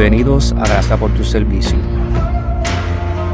[0.00, 1.76] Bienvenidos a Gracias por tu servicio,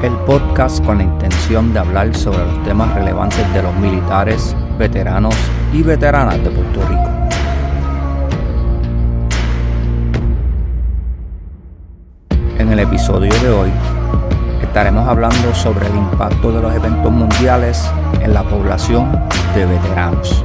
[0.03, 5.37] el podcast con la intención de hablar sobre los temas relevantes de los militares, veteranos
[5.73, 7.09] y veteranas de Puerto Rico.
[12.59, 13.71] En el episodio de hoy
[14.61, 17.89] estaremos hablando sobre el impacto de los eventos mundiales
[18.21, 19.13] en la población
[19.55, 20.45] de veteranos.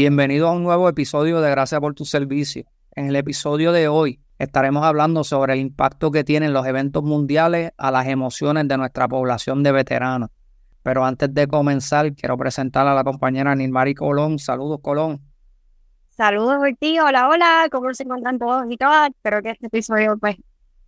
[0.00, 2.62] Bienvenido a un nuevo episodio de Gracias por tu servicio.
[2.94, 7.72] En el episodio de hoy estaremos hablando sobre el impacto que tienen los eventos mundiales
[7.76, 10.30] a las emociones de nuestra población de veteranos.
[10.84, 14.38] Pero antes de comenzar, quiero presentar a la compañera Nilmari Colón.
[14.38, 15.20] Saludos, Colón.
[16.10, 17.00] Saludos, ti.
[17.00, 17.66] Hola, hola.
[17.68, 19.10] ¿Cómo se encuentran todos y todas?
[19.10, 20.36] Espero que este episodio pues,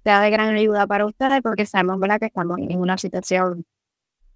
[0.04, 2.20] sea de gran ayuda para ustedes porque sabemos ¿verdad?
[2.20, 3.64] que estamos en una situación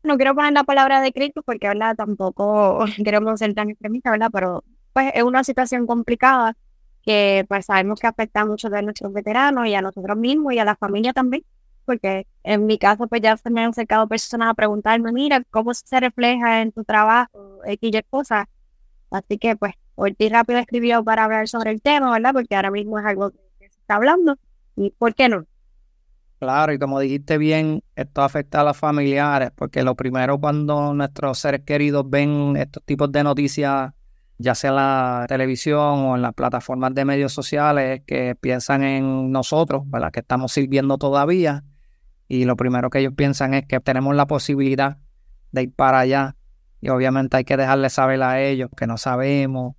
[0.05, 1.97] no quiero poner la palabra de crítico porque, ¿verdad?
[1.97, 4.31] Tampoco queremos ser tan extremistas, ¿verdad?
[4.33, 6.57] Pero pues es una situación complicada
[7.03, 10.59] que pues sabemos que afecta a muchos de nuestros veteranos y a nosotros mismos y
[10.59, 11.45] a la familia también,
[11.85, 15.75] porque en mi caso pues ya se me han acercado personas a preguntarme, mira, ¿cómo
[15.75, 18.47] se refleja en tu trabajo X y cosas?
[19.11, 19.75] Así que pues
[20.17, 22.33] ti rápido escribió para hablar sobre el tema, ¿verdad?
[22.33, 24.37] Porque ahora mismo es algo que se está hablando
[24.77, 25.47] y ¿por qué no?
[26.41, 31.39] Claro, y como dijiste bien, esto afecta a los familiares, porque lo primero cuando nuestros
[31.39, 33.93] seres queridos ven estos tipos de noticias,
[34.37, 39.31] ya sea en la televisión o en las plataformas de medios sociales, que piensan en
[39.31, 40.11] nosotros, ¿verdad?
[40.11, 41.65] Que estamos sirviendo todavía,
[42.29, 44.99] y lo primero que ellos piensan es que tenemos la posibilidad
[45.53, 46.37] de ir para allá,
[46.81, 49.77] y obviamente hay que dejarles saber a ellos que no sabemos,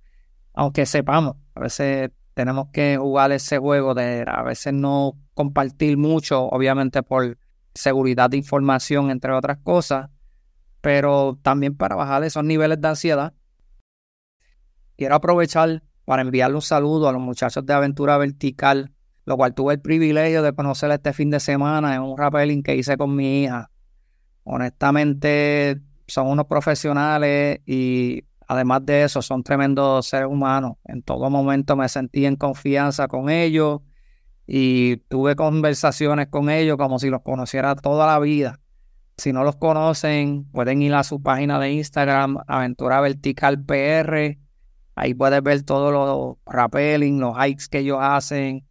[0.54, 6.44] aunque sepamos, a veces tenemos que jugar ese juego de a veces no compartir mucho,
[6.48, 7.38] obviamente por
[7.74, 10.10] seguridad de información, entre otras cosas,
[10.82, 13.32] pero también para bajar esos niveles de ansiedad.
[14.98, 18.92] Quiero aprovechar para enviarle un saludo a los muchachos de Aventura Vertical,
[19.24, 22.76] lo cual tuve el privilegio de conocer este fin de semana en un rappelling que
[22.76, 23.70] hice con mi hija.
[24.44, 30.74] Honestamente, son unos profesionales y Además de eso, son tremendos seres humanos.
[30.84, 33.80] En todo momento me sentí en confianza con ellos
[34.46, 38.60] y tuve conversaciones con ellos como si los conociera toda la vida.
[39.16, 44.38] Si no los conocen, pueden ir a su página de Instagram, Aventura Vertical PR.
[44.94, 48.66] Ahí puedes ver todos los rappelling, los hikes que ellos hacen.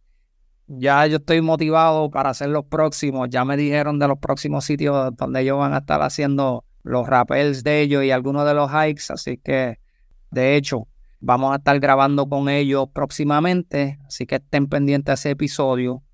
[0.68, 3.28] Ya yo estoy motivado para hacer los próximos.
[3.28, 7.64] Ya me dijeron de los próximos sitios donde ellos van a estar haciendo los rappels
[7.64, 9.80] de ellos y algunos de los hikes, así que
[10.30, 10.86] de hecho
[11.18, 16.04] vamos a estar grabando con ellos próximamente, así que estén pendientes a ese episodio.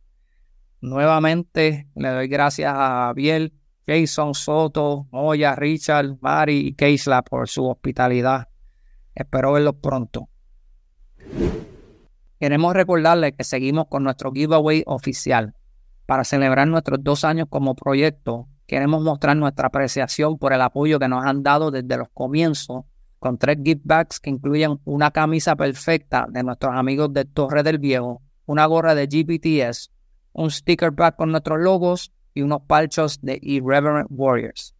[0.80, 3.52] Nuevamente le doy gracias a Biel,
[3.86, 8.48] Jason, Soto, Moya, Richard, Mari y Keisla por su hospitalidad.
[9.14, 10.30] Espero verlos pronto.
[12.40, 15.54] Queremos recordarles que seguimos con nuestro giveaway oficial.
[16.06, 21.06] Para celebrar nuestros dos años como proyecto, Queremos mostrar nuestra apreciación por el apoyo que
[21.06, 22.86] nos han dado desde los comienzos
[23.18, 27.76] con tres gift bags que incluyen una camisa perfecta de nuestros amigos de Torre del
[27.76, 29.90] Viejo, una gorra de GPTS,
[30.32, 34.74] un sticker bag con nuestros logos y unos palchos de Irreverent Warriors.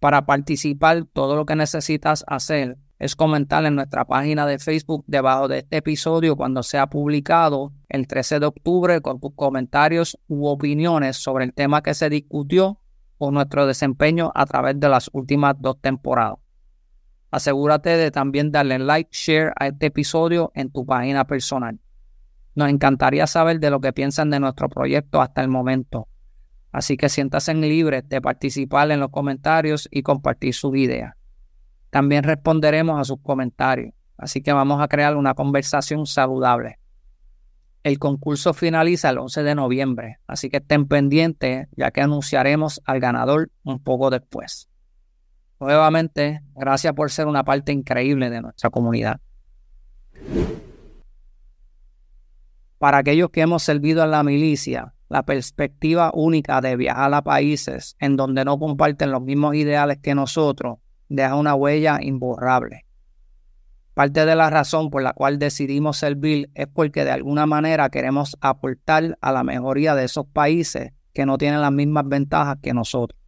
[0.00, 5.48] Para participar, todo lo que necesitas hacer es comentar en nuestra página de Facebook debajo
[5.48, 11.16] de este episodio cuando sea publicado el 13 de octubre con tus comentarios u opiniones
[11.16, 12.80] sobre el tema que se discutió
[13.20, 16.38] o nuestro desempeño a través de las últimas dos temporadas.
[17.30, 21.78] Asegúrate de también darle like, share a este episodio en tu página personal.
[22.54, 26.08] Nos encantaría saber de lo que piensan de nuestro proyecto hasta el momento.
[26.72, 31.16] Así que siéntase libre de participar en los comentarios y compartir su idea.
[31.90, 36.79] También responderemos a sus comentarios, así que vamos a crear una conversación saludable.
[37.82, 43.00] El concurso finaliza el 11 de noviembre, así que estén pendientes ya que anunciaremos al
[43.00, 44.68] ganador un poco después.
[45.58, 49.20] Nuevamente, gracias por ser una parte increíble de nuestra comunidad.
[52.78, 57.96] Para aquellos que hemos servido en la milicia, la perspectiva única de viajar a países
[57.98, 60.78] en donde no comparten los mismos ideales que nosotros
[61.08, 62.84] deja una huella imborrable.
[64.00, 68.34] Parte de la razón por la cual decidimos servir es porque de alguna manera queremos
[68.40, 73.20] aportar a la mejoría de esos países que no tienen las mismas ventajas que nosotros.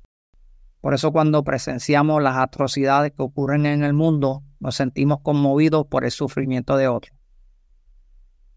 [0.81, 6.07] Por eso cuando presenciamos las atrocidades que ocurren en el mundo, nos sentimos conmovidos por
[6.07, 7.15] el sufrimiento de otros.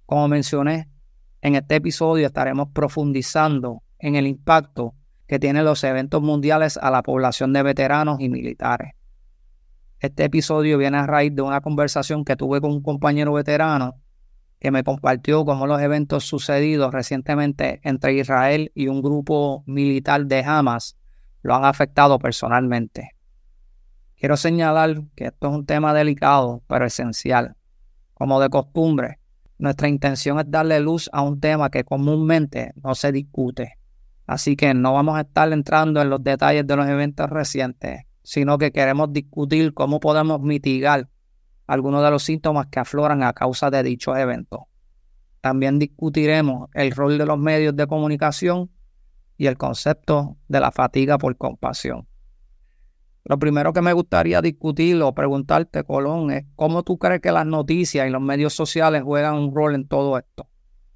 [0.06, 0.88] Como mencioné,
[1.42, 4.96] en este episodio estaremos profundizando en el impacto
[5.28, 8.94] que tienen los eventos mundiales a la población de veteranos y militares.
[10.00, 13.95] Este episodio viene a raíz de una conversación que tuve con un compañero veterano
[14.59, 20.44] que me compartió cómo los eventos sucedidos recientemente entre Israel y un grupo militar de
[20.44, 20.97] Hamas
[21.42, 23.12] lo han afectado personalmente.
[24.18, 27.56] Quiero señalar que esto es un tema delicado, pero esencial.
[28.13, 29.19] Como de costumbre,
[29.57, 33.77] nuestra intención es darle luz a un tema que comúnmente no se discute.
[34.25, 38.57] Así que no vamos a estar entrando en los detalles de los eventos recientes, sino
[38.57, 41.07] que queremos discutir cómo podemos mitigar
[41.68, 44.62] algunos de los síntomas que afloran a causa de dichos eventos.
[45.42, 48.72] También discutiremos el rol de los medios de comunicación
[49.38, 52.07] y el concepto de la fatiga por compasión.
[53.25, 57.45] Lo primero que me gustaría discutir o preguntarte, Colón, es cómo tú crees que las
[57.45, 60.48] noticias y los medios sociales juegan un rol en todo esto.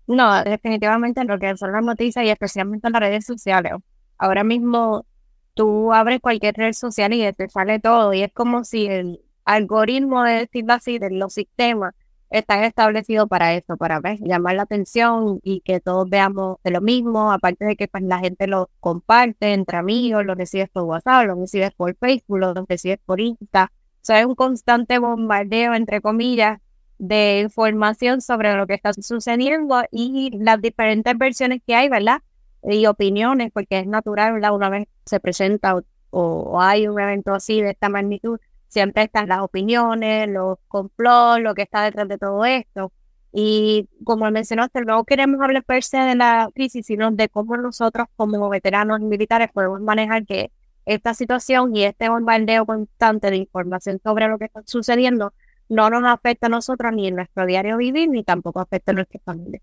[0.08, 3.74] No, definitivamente en lo que son las noticias y especialmente en las redes sociales.
[4.18, 5.06] Ahora mismo
[5.54, 10.24] tú abres cualquier red social y te sale todo y es como si el algoritmo,
[10.24, 11.94] de decirlo así, de los sistemas
[12.30, 17.32] están establecidos para eso, para llamar la atención y que todos veamos de lo mismo,
[17.32, 21.36] aparte de que pues, la gente lo comparte entre amigos, lo recibes por WhatsApp, lo
[21.36, 23.72] recibes por Facebook, lo recibes por Insta.
[23.74, 26.60] O sea, es un constante bombardeo, entre comillas,
[27.00, 32.22] de información sobre lo que está sucediendo y las diferentes versiones que hay, ¿verdad?
[32.64, 34.34] Y opiniones, porque es natural.
[34.52, 35.76] Una vez se presenta
[36.12, 41.54] o, hay un evento así de esta magnitud, siempre están las opiniones, los complots, lo
[41.56, 42.92] que está detrás de todo esto.
[43.32, 48.08] Y como mencionaste, no queremos hablar per se de la crisis, sino de cómo nosotros
[48.16, 50.52] como veteranos militares podemos manejar que
[50.86, 55.34] esta situación y este bombardeo constante de información sobre lo que está sucediendo
[55.70, 59.20] no nos afecta a nosotros ni en nuestro diario vivir, ni tampoco afecta a nuestra
[59.24, 59.62] familia.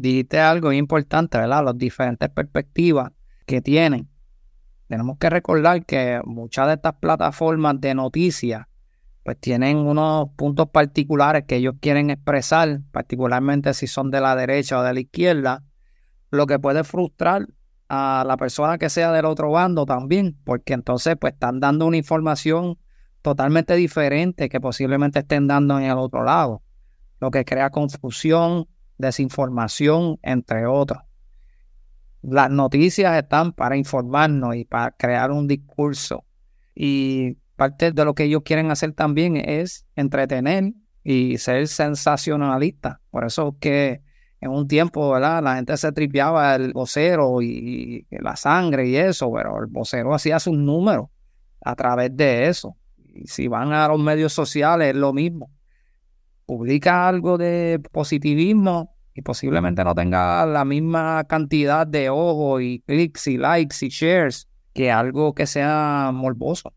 [0.00, 1.64] Dijiste algo importante, ¿verdad?
[1.64, 3.12] Las diferentes perspectivas
[3.46, 4.08] que tienen
[4.88, 8.66] tenemos que recordar que muchas de estas plataformas de noticias
[9.22, 14.78] pues tienen unos puntos particulares que ellos quieren expresar, particularmente si son de la derecha
[14.78, 15.62] o de la izquierda,
[16.30, 17.46] lo que puede frustrar
[17.90, 21.98] a la persona que sea del otro bando también, porque entonces pues están dando una
[21.98, 22.78] información
[23.20, 26.62] totalmente diferente que posiblemente estén dando en el otro lado,
[27.20, 28.66] lo que crea confusión,
[28.98, 30.98] desinformación, entre otros
[32.22, 36.24] las noticias están para informarnos y para crear un discurso.
[36.74, 40.72] Y parte de lo que ellos quieren hacer también es entretener
[41.02, 43.00] y ser sensacionalista.
[43.10, 44.02] Por eso que
[44.40, 45.42] en un tiempo, ¿verdad?
[45.42, 50.38] La gente se tripeaba el vocero y, la sangre y eso, pero el vocero hacía
[50.38, 51.08] sus números
[51.64, 52.76] a través de eso.
[52.96, 55.50] Y si van a los medios sociales, es lo mismo.
[56.48, 63.26] Publica algo de positivismo, y posiblemente no tenga la misma cantidad de ojos y clics
[63.26, 66.72] y likes y shares que algo que sea morboso.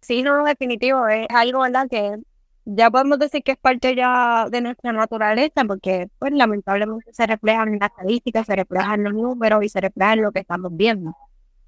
[0.00, 1.86] Sí, no, definitivo, es algo, ¿verdad?
[1.88, 2.16] Que
[2.64, 7.74] ya podemos decir que es parte ya de nuestra naturaleza, porque pues lamentablemente se reflejan
[7.74, 11.14] en las estadísticas, se reflejan los números y se reflejan en lo que estamos viendo.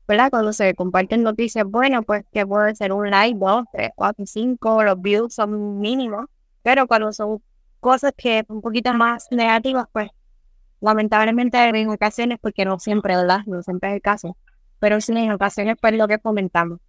[0.08, 0.30] ¿Verdad?
[0.30, 4.82] Cuando se comparten noticias bueno, pues que puede ser un like, dos, tres, cuatro, cinco,
[4.82, 6.26] los views son mínimos,
[6.66, 7.40] pero cuando son
[7.78, 10.10] cosas que un poquito más negativas, pues
[10.80, 13.42] lamentablemente en ocasiones, porque no siempre, ¿verdad?
[13.46, 14.36] No siempre es el caso,
[14.80, 16.80] pero sí en ocasiones pues lo que comentamos.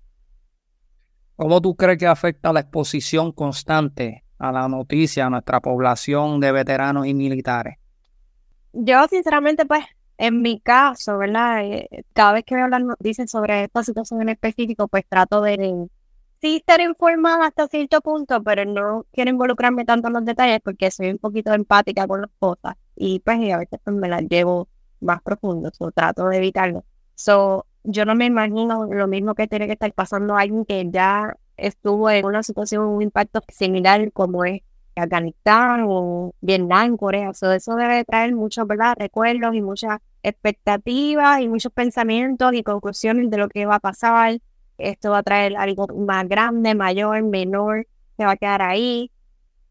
[1.36, 6.51] ¿Cómo tú crees que afecta la exposición constante a la noticia a nuestra población de
[6.51, 7.77] veteranos y militares?
[8.74, 9.86] Yo sinceramente pues
[10.17, 11.63] en mi caso, ¿verdad?
[11.63, 15.88] Eh, cada vez que veo las noticias sobre esta situación en específico, pues trato de
[16.41, 20.91] sí estar informada hasta cierto punto, pero no quiero involucrarme tanto en los detalles porque
[20.91, 24.67] soy un poquito empática con las cosas y pues a veces pues, me las llevo
[25.00, 26.84] más profundo, o trato de evitarlo.
[27.15, 31.36] So, yo no me imagino lo mismo que tiene que estar pasando alguien que ya
[31.56, 34.62] estuvo en una situación, un impacto similar como es
[34.96, 37.34] Afganistán o Vietnam, Corea.
[37.34, 38.96] So, eso debe traer muchos ¿verdad?
[38.98, 44.39] recuerdos y muchas expectativas y muchos pensamientos y conclusiones de lo que va a pasar
[44.77, 49.12] esto va a traer algo más grande, mayor, menor, se va a quedar ahí.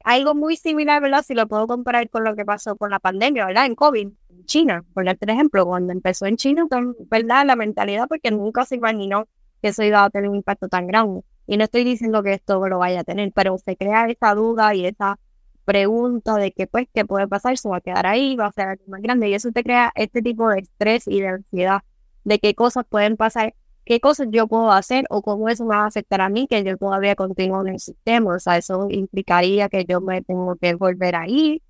[0.05, 1.25] Algo muy similar, ¿verdad?
[1.27, 3.67] Si lo puedo comparar con lo que pasó con la pandemia, ¿verdad?
[3.67, 6.67] En COVID, en China, por darte ejemplo, cuando empezó en China,
[7.11, 7.45] ¿verdad?
[7.45, 9.27] La mentalidad, porque nunca se imaginó
[9.61, 11.23] que eso iba a tener un impacto tan grande.
[11.49, 14.75] Y no estoy diciendo que esto lo vaya a tener, pero se crea esa duda
[14.75, 15.19] y esa
[15.65, 17.59] pregunta de que, pues, ¿qué puede pasar?
[17.59, 19.29] Se va a quedar ahí, va a ser algo más grande.
[19.29, 21.83] Y eso te crea este tipo de estrés y de ansiedad
[22.25, 23.55] de qué cosas pueden pasar
[23.87, 26.63] qué cosas yo puedo hacer o cómo eso me va a afectar a mí, que
[26.65, 28.35] yo todavía continúo en el sistema.
[28.37, 31.63] O sea, eso implicaría que yo me tengo que volver a ir,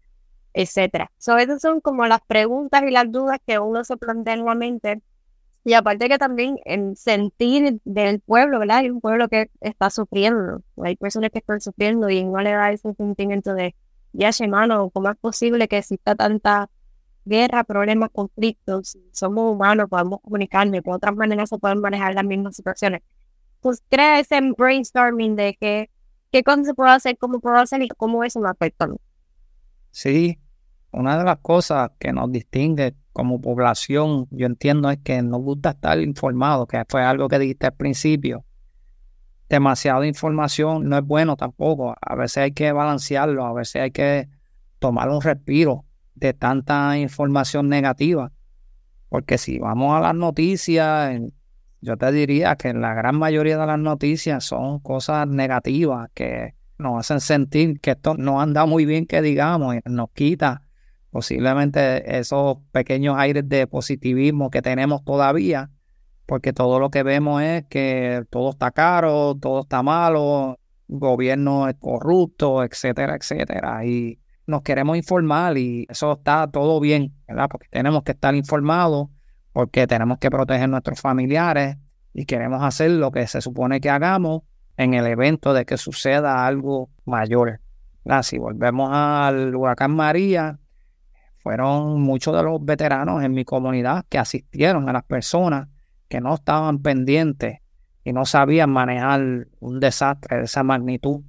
[0.54, 1.10] etcétera.
[1.18, 4.54] So, esas son como las preguntas y las dudas que uno se plantea en la
[4.54, 5.02] mente
[5.64, 8.78] Y aparte que también en sentir del pueblo, ¿verdad?
[8.78, 12.72] Hay un pueblo que está sufriendo, hay personas que están sufriendo y no le da
[12.72, 13.74] ese sentimiento de,
[14.12, 16.70] ya, hermano, ¿cómo es posible que exista tanta
[17.26, 18.96] guerra, problemas, conflictos?
[19.12, 23.02] Somos humanos, podemos comunicarnos, de otras maneras se pueden manejar las mismas situaciones.
[23.60, 25.90] Pues crea ese brainstorming de que,
[26.30, 28.88] qué cosas se puede hacer, cómo puedo hacer y cómo eso me afecta.
[29.90, 30.38] Sí,
[30.92, 35.70] una de las cosas que nos distingue como población, yo entiendo, es que nos gusta
[35.70, 38.44] estar informados, que fue algo que dijiste al principio.
[39.48, 41.94] Demasiada información no es bueno tampoco.
[42.00, 44.28] A veces hay que balancearlo, a veces hay que
[44.78, 45.85] tomar un respiro
[46.16, 48.32] de tanta información negativa.
[49.08, 51.20] Porque si vamos a las noticias,
[51.80, 56.98] yo te diría que la gran mayoría de las noticias son cosas negativas que nos
[56.98, 60.62] hacen sentir que esto no anda muy bien, que digamos, nos quita
[61.10, 65.70] posiblemente esos pequeños aires de positivismo que tenemos todavía,
[66.26, 70.58] porque todo lo que vemos es que todo está caro, todo está malo,
[70.88, 73.84] gobierno es corrupto, etcétera, etcétera.
[73.86, 77.48] Y nos queremos informar y eso está todo bien, ¿verdad?
[77.50, 79.08] Porque tenemos que estar informados,
[79.52, 81.76] porque tenemos que proteger nuestros familiares
[82.14, 84.42] y queremos hacer lo que se supone que hagamos
[84.76, 87.60] en el evento de que suceda algo mayor.
[88.22, 90.60] Si volvemos al huracán María,
[91.38, 95.68] fueron muchos de los veteranos en mi comunidad que asistieron a las personas
[96.08, 97.58] que no estaban pendientes
[98.04, 101.22] y no sabían manejar un desastre de esa magnitud.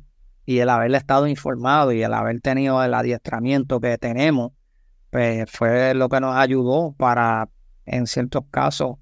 [0.48, 4.54] Y el haber estado informado y el haber tenido el adiestramiento que tenemos,
[5.12, 7.50] pues fue lo que nos ayudó para,
[7.86, 8.98] en ciertos casos,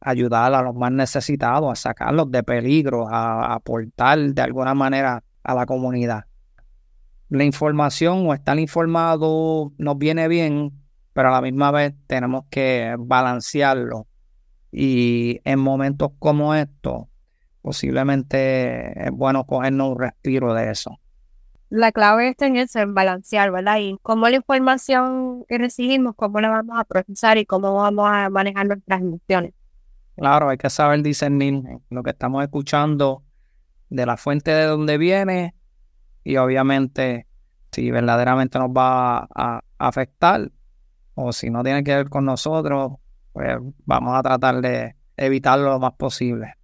[0.00, 5.54] ayudar a los más necesitados, a sacarlos de peligro, a aportar de alguna manera a
[5.54, 6.26] la comunidad
[7.30, 10.72] la información o estar informado nos viene bien,
[11.12, 14.08] pero a la misma vez tenemos que balancearlo.
[14.72, 17.04] Y en momentos como estos,
[17.62, 20.98] posiblemente es bueno cogernos un respiro de eso.
[21.70, 23.78] La clave está en eso, en balancear, ¿verdad?
[23.78, 28.28] Y cómo la información que recibimos, cómo la vamos a procesar y cómo vamos a
[28.28, 29.52] manejar nuestras emociones.
[30.16, 33.22] Claro, hay que saber discernir lo que estamos escuchando
[33.88, 35.54] de la fuente de donde viene
[36.24, 37.26] y obviamente
[37.72, 40.50] si verdaderamente nos va a, afectar
[41.14, 42.94] o si no tiene que ver con nosotros,
[43.32, 46.54] pues vamos a tratar de evitarlo lo más posible.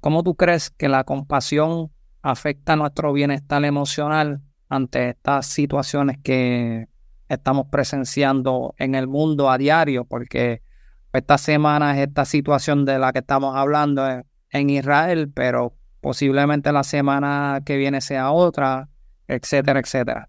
[0.00, 1.90] ¿Cómo tú crees que la compasión
[2.22, 6.88] afecta nuestro bienestar emocional ante estas situaciones que
[7.28, 10.04] estamos presenciando en el mundo a diario?
[10.04, 10.62] Porque
[11.12, 14.04] esta semana es esta situación de la que estamos hablando
[14.50, 18.88] en Israel, pero posiblemente la semana que viene sea otra,
[19.26, 20.28] etcétera, etcétera.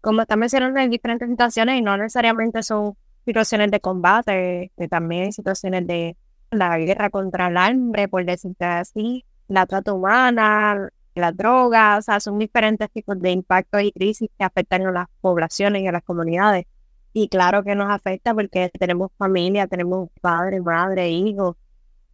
[0.00, 5.86] Como está mencionando, hay diferentes situaciones y no necesariamente son situaciones de combate, también situaciones
[5.86, 6.16] de
[6.54, 12.20] la guerra contra el hambre, por decirte así, la trata humana, la droga, o sea,
[12.20, 16.02] son diferentes tipos de impactos y crisis que afectan a las poblaciones y a las
[16.02, 16.66] comunidades.
[17.12, 21.56] Y claro que nos afecta porque tenemos familia, tenemos padre, madre, hijos,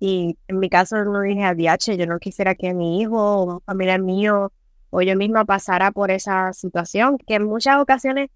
[0.00, 3.74] y en mi caso no dije a DH, yo no quisiera que mi hijo o
[3.74, 4.50] mío
[4.88, 8.30] o yo misma pasara por esa situación, que en muchas ocasiones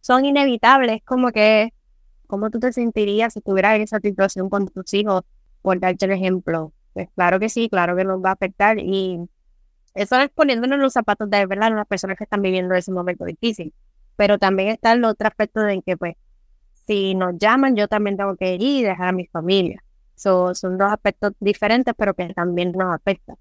[0.00, 1.73] son inevitables, como que,
[2.26, 5.22] ¿cómo tú te sentirías si estuvieras en esa situación con tus hijos?
[5.62, 6.72] Por darte el ejemplo.
[6.92, 9.18] Pues claro que sí, claro que nos va a afectar y
[9.94, 13.24] eso es poniéndonos los zapatos de verdad a las personas que están viviendo ese momento
[13.24, 13.72] difícil.
[14.16, 16.14] Pero también está el otro aspecto de que, pues,
[16.86, 20.92] si nos llaman, yo también tengo que ir y dejar a mi familia son dos
[20.92, 23.36] aspectos diferentes, pero que también nos afectan.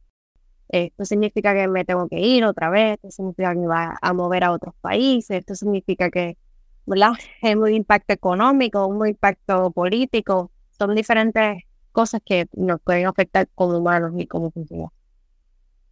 [0.70, 4.14] Esto significa que me tengo que ir otra vez, esto significa que me va a
[4.14, 6.38] mover a otros países, esto significa que
[6.86, 7.14] ¿verdad?
[7.42, 13.78] es un impacto económico, un impacto político, son diferentes cosas que nos pueden afectar como
[13.78, 14.92] humanos y como funcionarios.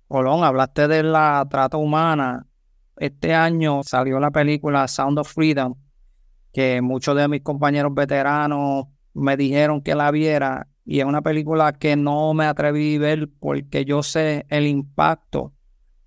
[0.07, 2.45] Colón, hablaste de la trata humana.
[2.98, 5.75] Este año salió la película Sound of Freedom,
[6.51, 11.74] que muchos de mis compañeros veteranos me dijeron que la viera y es una película
[11.74, 15.53] que no me atreví a ver porque yo sé el impacto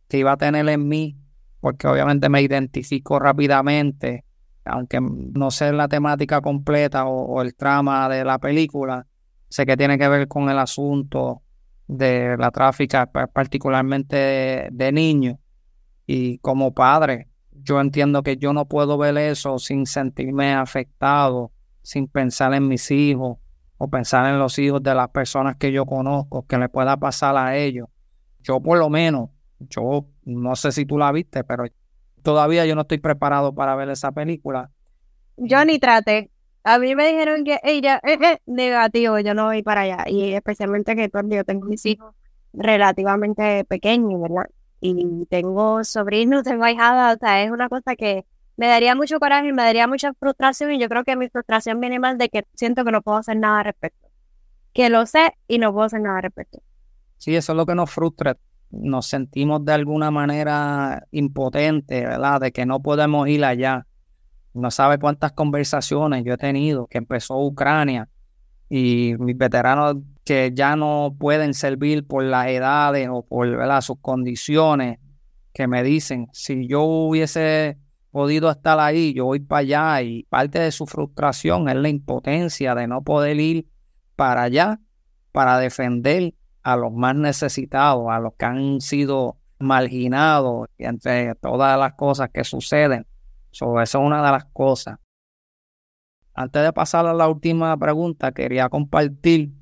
[0.09, 1.17] que iba a tener en mí,
[1.61, 4.25] porque obviamente me identifico rápidamente,
[4.65, 9.07] aunque no sé la temática completa o, el trama de la película,
[9.49, 11.43] sé que tiene que ver con el asunto
[11.87, 15.37] de la tráfica, particularmente de niños.
[16.07, 21.53] Y como padre, yo entiendo que yo no puedo ver eso sin sentirme afectado,
[21.83, 23.39] sin pensar en mis hijos,
[23.77, 27.37] o pensar en los hijos de las personas que yo conozco, que le pueda pasar
[27.37, 27.89] a ellos.
[28.41, 31.65] Yo por lo menos, yo no sé si tú la viste, pero
[32.25, 34.71] todavía yo no estoy preparado para ver esa película.
[35.37, 36.31] Yo ni traté.
[36.65, 40.05] a mí me dijeron que ella, eh, eh, negativo, yo no voy para allá.
[40.09, 42.15] Y especialmente que pues, yo tengo mis hijos
[42.53, 44.49] relativamente pequeños, ¿verdad?
[44.81, 48.25] Y tengo sobrinos, tengo ahijadas, o sea, es una cosa que
[48.57, 51.99] me daría mucho coraje, me daría mucha frustración y yo creo que mi frustración viene
[51.99, 54.09] más de que siento que no puedo hacer nada al respecto.
[54.73, 56.63] Que lo sé y no puedo hacer nada al respecto.
[57.19, 58.37] Sí, eso es lo que nos frustra.
[58.77, 62.41] Nos sentimos de alguna manera impotentes, ¿verdad?
[62.41, 63.87] De que no podemos ir allá.
[64.53, 68.09] No sabe cuántas conversaciones yo he tenido, que empezó Ucrania
[68.69, 73.81] y mis veteranos que ya no pueden servir por las edades o por ¿verdad?
[73.81, 74.99] sus condiciones,
[75.53, 77.79] que me dicen, si yo hubiese
[78.11, 82.75] podido estar ahí, yo voy para allá y parte de su frustración es la impotencia
[82.75, 83.69] de no poder ir
[84.17, 84.81] para allá
[85.33, 91.95] para defender a los más necesitados, a los que han sido marginados entre todas las
[91.95, 93.07] cosas que suceden.
[93.53, 94.99] eso es una de las cosas.
[96.33, 99.53] Antes de pasar a la última pregunta, quería compartir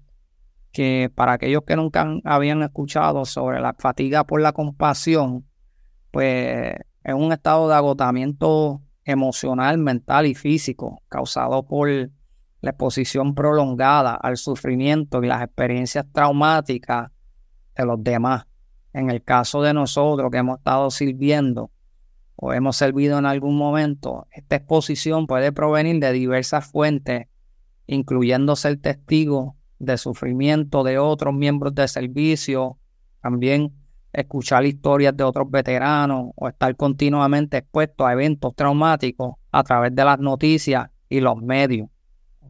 [0.72, 5.44] que para aquellos que nunca habían escuchado sobre la fatiga por la compasión,
[6.10, 11.88] pues es un estado de agotamiento emocional, mental y físico causado por
[12.62, 17.10] la exposición prolongada al sufrimiento y las experiencias traumáticas
[17.76, 18.46] de los demás.
[18.92, 21.70] En el caso de nosotros que hemos estado sirviendo
[22.36, 27.26] o hemos servido en algún momento, esta exposición puede provenir de diversas fuentes,
[27.86, 32.78] incluyendo ser testigo de sufrimiento de otros miembros del servicio,
[33.20, 33.72] también
[34.12, 40.04] escuchar historias de otros veteranos o estar continuamente expuesto a eventos traumáticos a través de
[40.04, 41.88] las noticias y los medios.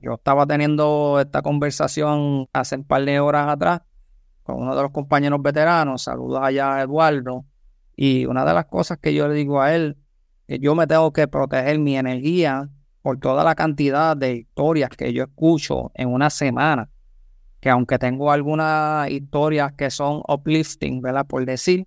[0.03, 3.83] Yo estaba teniendo esta conversación hace un par de horas atrás
[4.43, 7.45] con uno de los compañeros veteranos, saludos allá a Eduardo,
[7.95, 9.97] y una de las cosas que yo le digo a él,
[10.49, 12.69] que yo me tengo que proteger mi energía
[13.01, 16.91] por toda la cantidad de historias que yo escucho en una semana
[17.63, 21.25] que aunque tengo algunas historias que son uplifting, ¿verdad?
[21.25, 21.87] Por decir,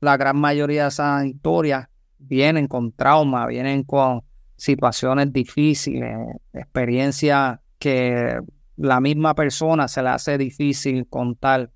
[0.00, 1.86] la gran mayoría de esas historias
[2.18, 4.24] vienen con trauma, vienen con
[4.56, 6.18] situaciones difíciles,
[6.52, 8.38] experiencias que
[8.76, 11.72] la misma persona se le hace difícil contar.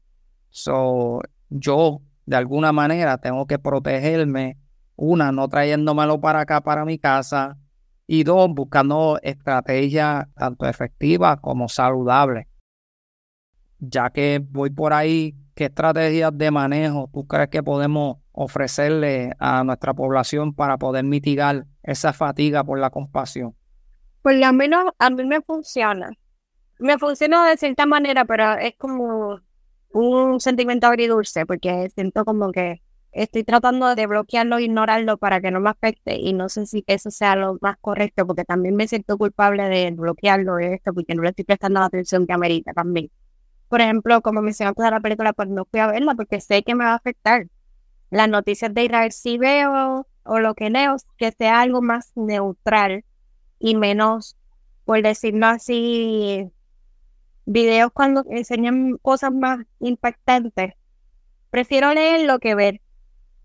[0.51, 4.57] So, yo, de alguna manera, tengo que protegerme,
[4.95, 7.59] una, no trayéndomelo para acá, para mi casa,
[8.07, 12.47] y dos, buscando estrategias tanto efectivas como saludables
[13.79, 19.65] ya que voy por ahí, ¿qué estrategias de manejo tú crees que podemos ofrecerle a
[19.65, 23.56] nuestra población para poder mitigar esa fatiga por la compasión?
[24.27, 26.11] Pues al menos a mí me funciona.
[26.81, 29.41] Me funciona de cierta manera, pero es como
[29.93, 35.61] un sentimiento agridulce, porque siento como que estoy tratando de bloquearlo ignorarlo para que no
[35.61, 39.17] me afecte y no sé si eso sea lo más correcto, porque también me siento
[39.17, 43.13] culpable de bloquearlo de esto, porque no le estoy prestando la atención que amerita también.
[43.69, 46.75] Por ejemplo, como mencionaste de la película, pues no fui a verla porque sé que
[46.75, 47.47] me va a afectar.
[48.11, 53.05] Las noticias de Israel sí veo, o lo que leo, que sea algo más neutral
[53.59, 54.37] y menos,
[54.85, 56.51] por decirlo así,
[57.45, 60.75] videos cuando enseñan cosas más impactantes.
[61.51, 62.81] Prefiero leerlo que ver.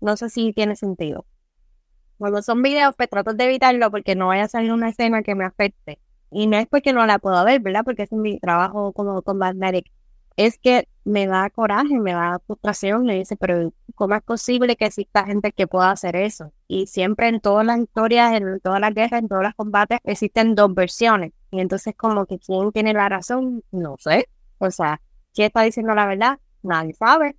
[0.00, 1.24] No sé si tiene sentido.
[2.18, 5.34] Cuando son videos, pues trato de evitarlo porque no vaya a salir una escena que
[5.34, 5.98] me afecte.
[6.30, 7.84] Y no es porque no la puedo ver, ¿verdad?
[7.84, 9.90] Porque es mi trabajo como con Magnetic
[10.36, 14.86] es que me da coraje, me da frustración, le dice, pero ¿cómo es posible que
[14.86, 16.52] exista gente que pueda hacer eso?
[16.68, 20.54] Y siempre en todas las historias, en todas las guerras, en todos los combates, existen
[20.54, 21.32] dos versiones.
[21.50, 24.28] Y entonces como que quién tiene la razón, no sé.
[24.58, 25.00] O sea,
[25.34, 26.38] ¿quién está diciendo la verdad?
[26.62, 27.36] Nadie sabe.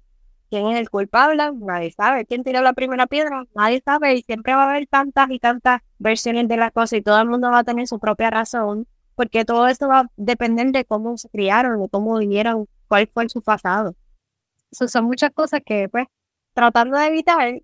[0.50, 1.52] ¿Quién es el culpable?
[1.54, 2.26] Nadie sabe.
[2.26, 3.46] ¿Quién tiró la primera piedra?
[3.56, 4.16] Nadie sabe.
[4.16, 7.28] Y siempre va a haber tantas y tantas versiones de la cosa y todo el
[7.28, 11.18] mundo va a tener su propia razón porque todo esto va a depender de cómo
[11.18, 13.96] se criaron, de cómo vivieron cuál fue su pasado.
[14.72, 16.06] son muchas cosas que, pues,
[16.54, 17.62] tratando de evitar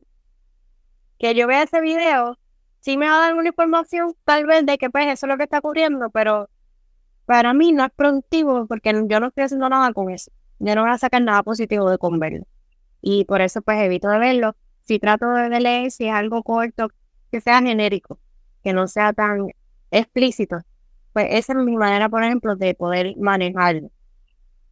[1.19, 2.35] que yo vea ese video,
[2.79, 5.37] sí me va a dar alguna información, tal vez, de que, pues, eso es lo
[5.37, 6.49] que está ocurriendo, pero
[7.25, 10.31] para mí no es productivo porque yo no estoy haciendo nada con eso.
[10.57, 12.45] Yo no voy a sacar nada positivo de con verlo.
[12.99, 14.55] Y por eso, pues, evito de verlo.
[14.81, 16.87] Si trato de leer, si es algo corto,
[17.31, 18.19] que sea genérico,
[18.63, 19.49] que no sea tan
[19.91, 20.57] explícito.
[21.13, 23.91] Pues esa es mi manera, por ejemplo, de poder manejarlo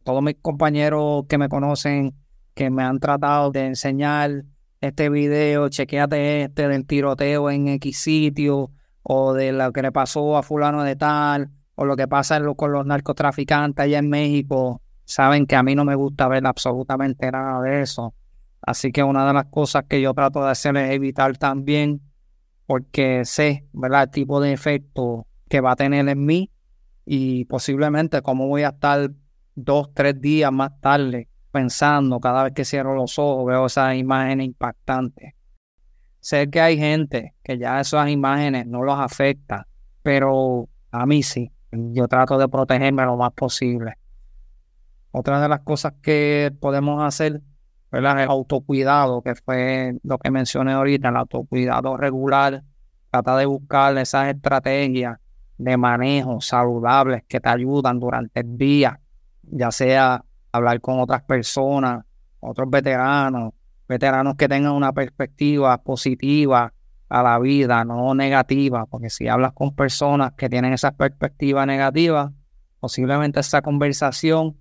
[0.08, 2.14] todos mis compañeros que me conocen,
[2.54, 4.46] que me han tratado de enseñar
[4.80, 8.70] este video, chequeate este del tiroteo en X sitio,
[9.02, 12.72] o de lo que le pasó a fulano de tal, o lo que pasa con
[12.72, 17.60] los narcotraficantes allá en México, saben que a mí no me gusta ver absolutamente nada
[17.60, 18.14] de eso.
[18.62, 22.00] Así que una de las cosas que yo trato de hacer es evitar también,
[22.64, 26.50] porque sé, ¿verdad?, el tipo de efecto que va a tener en mí
[27.04, 29.10] y posiblemente cómo voy a estar
[29.64, 34.46] dos, tres días más tarde pensando cada vez que cierro los ojos, veo esas imágenes
[34.46, 35.34] impactantes.
[36.20, 39.66] Sé que hay gente que ya esas imágenes no los afecta,
[40.02, 41.50] pero a mí sí.
[41.70, 43.94] Yo trato de protegerme lo más posible.
[45.10, 47.42] Otra de las cosas que podemos hacer,
[47.90, 48.22] ¿verdad?
[48.22, 52.62] El autocuidado, que fue lo que mencioné ahorita, el autocuidado regular.
[53.10, 55.18] Trata de buscar esas estrategias
[55.56, 59.00] de manejo saludables que te ayudan durante el día,
[59.50, 62.04] ya sea hablar con otras personas,
[62.40, 63.52] otros veteranos,
[63.88, 66.72] veteranos que tengan una perspectiva positiva
[67.08, 72.32] a la vida, no negativa, porque si hablas con personas que tienen esa perspectiva negativa,
[72.80, 74.56] posiblemente esa conversación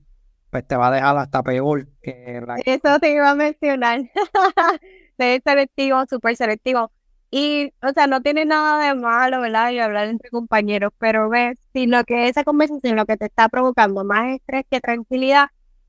[0.50, 2.56] pues te va a dejar hasta peor que la...
[2.65, 4.00] Eso te iba a mencionar.
[5.17, 6.91] de selectivo, súper selectivo.
[7.29, 9.71] Y, o sea, no tiene nada de malo, ¿verdad?
[9.71, 13.49] Y hablar entre compañeros, pero ves, si lo que esa conversación lo que te está
[13.49, 15.47] provocando más estrés que tranquilidad,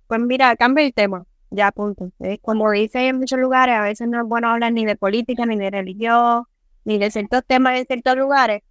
[0.09, 2.11] pues mira, cambia el tema, ya punto.
[2.43, 5.57] Como dice en muchos lugares, a veces no es bueno hablar ni de política, ni
[5.57, 6.45] de religión,
[6.85, 8.63] ni de ciertos temas en ciertos lugares.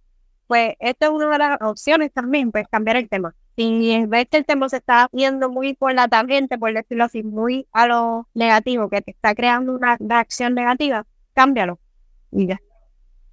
[0.46, 3.34] Pues esto es una de las opciones también, pues cambiar el tema.
[3.56, 7.22] Si ves que el tema se está viendo muy por la tangente, por decirlo así,
[7.22, 11.78] muy a lo negativo, que te está creando una reacción negativa, cámbialo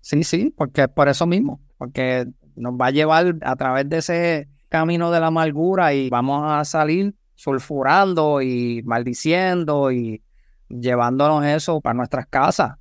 [0.02, 4.48] Sí, sí, porque por eso mismo, porque nos va a llevar a través de ese
[4.70, 10.22] camino de la amargura y vamos a salir sulfurando y maldiciendo y
[10.70, 12.78] llevándonos eso para nuestras casas.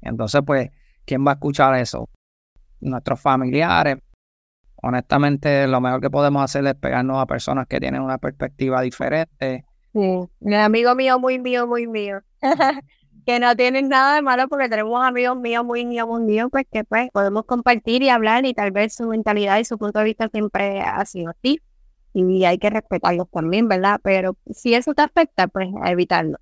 [0.00, 0.70] Entonces, pues,
[1.04, 2.08] ¿quién va a escuchar eso?
[2.80, 3.98] Nuestros familiares.
[4.76, 9.64] Honestamente, lo mejor que podemos hacer es pegarnos a personas que tienen una perspectiva diferente.
[9.92, 12.20] Sí, mi amigo mío, muy mío, muy mío.
[13.26, 16.66] que no tienen nada de malo porque tenemos amigos míos muy míos, muy míos, pues
[16.70, 20.06] que pues podemos compartir y hablar y tal vez su mentalidad y su punto de
[20.06, 21.60] vista siempre ha sido así
[22.14, 24.00] y hay que respetarlos también, ¿verdad?
[24.02, 26.38] Pero si eso te afecta, pues evitarlo.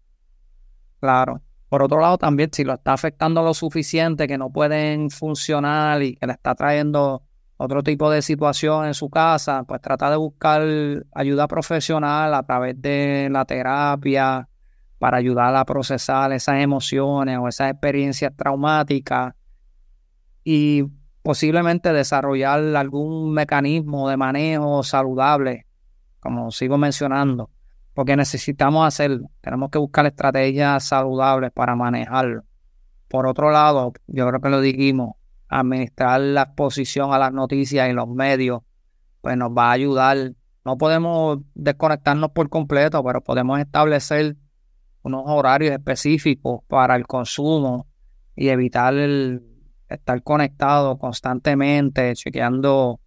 [1.00, 1.40] Claro.
[1.68, 6.16] Por otro lado, también si lo está afectando lo suficiente que no pueden funcionar y
[6.16, 7.22] que le está trayendo
[7.56, 10.62] otro tipo de situación en su casa, pues trata de buscar
[11.12, 14.48] ayuda profesional a través de la terapia,
[15.00, 19.32] para ayudar a procesar esas emociones o esas experiencias traumáticas
[20.44, 20.84] y
[21.22, 25.66] posiblemente desarrollar algún mecanismo de manejo saludable,
[26.20, 27.48] como sigo mencionando,
[27.94, 29.30] porque necesitamos hacerlo.
[29.40, 32.42] Tenemos que buscar estrategias saludables para manejarlo.
[33.08, 35.14] Por otro lado, yo creo que lo dijimos,
[35.48, 38.60] administrar la exposición a las noticias y los medios,
[39.22, 40.34] pues nos va a ayudar.
[40.62, 44.36] No podemos desconectarnos por completo, pero podemos establecer
[45.02, 47.86] unos horarios específicos para el consumo
[48.36, 49.42] y evitar el
[49.88, 53.00] estar conectado constantemente, chequeando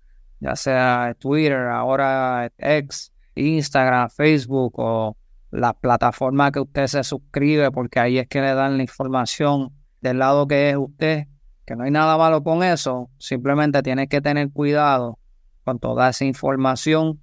[0.44, 5.16] ya sea Twitter, ahora X, Instagram, Facebook o
[5.52, 10.20] la plataforma que usted se suscribe, porque ahí es que le dan la información del
[10.20, 11.28] lado que es usted,
[11.66, 15.18] que no hay nada malo con eso, simplemente tiene que tener cuidado
[15.64, 17.22] con toda esa información,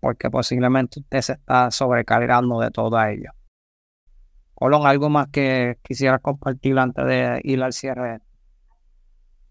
[0.00, 3.30] porque posiblemente usted se está sobrecargando de todo ello.
[4.56, 8.20] Colón, ¿algo más que quisiera compartir antes de ir al cierre?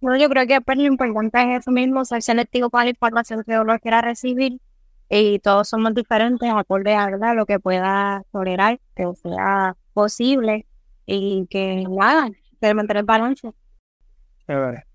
[0.02, 3.44] Bueno, yo creo que pues, lo importante es eso mismo, ser selectivo para la información
[3.46, 4.60] que uno quiera recibir
[5.08, 7.36] y todos somos diferentes acorde a ¿verdad?
[7.36, 10.66] lo que pueda tolerar, que sea posible
[11.06, 13.52] y que nada, que mantener el balance.
[14.48, 14.86] Chévere.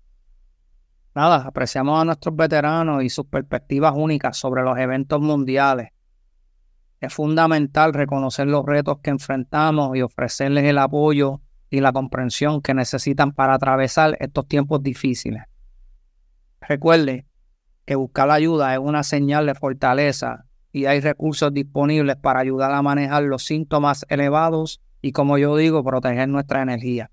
[1.15, 5.91] Nada, apreciamos a nuestros veteranos y sus perspectivas únicas sobre los eventos mundiales
[7.01, 12.75] es fundamental reconocer los retos que enfrentamos y ofrecerles el apoyo y la comprensión que
[12.75, 15.43] necesitan para atravesar estos tiempos difíciles.
[16.61, 17.25] Recuerde
[17.85, 22.83] que buscar ayuda es una señal de fortaleza y hay recursos disponibles para ayudar a
[22.83, 27.09] manejar los síntomas elevados y, como yo digo, proteger nuestra energía.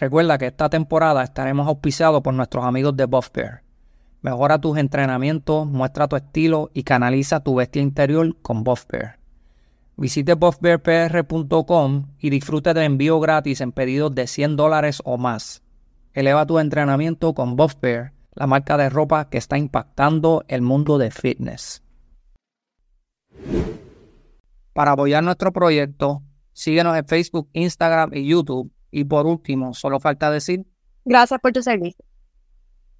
[0.00, 3.62] Recuerda que esta temporada estaremos auspiciados por nuestros amigos de Buff Bear.
[4.22, 9.18] Mejora tus entrenamientos, muestra tu estilo y canaliza tu bestia interior con Buff Bear.
[9.96, 15.62] Visite buffbearpr.com y disfrute de envío gratis en pedidos de 100 dólares o más.
[16.12, 20.98] Eleva tu entrenamiento con Buff Bear, la marca de ropa que está impactando el mundo
[20.98, 21.82] de fitness.
[24.74, 28.70] Para apoyar nuestro proyecto, síguenos en Facebook, Instagram y YouTube.
[28.90, 30.66] Y por último, solo falta decir...
[31.04, 32.04] Gracias por tu servicio.